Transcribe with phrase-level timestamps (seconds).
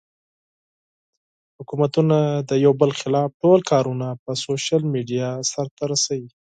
[1.57, 2.17] حکومتونه
[2.49, 6.29] د يو بل خلاف ټول کارونه پۀ سوشل ميډيا سر ته رسوي